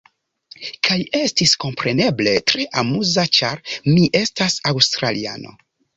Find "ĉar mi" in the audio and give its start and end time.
3.41-4.09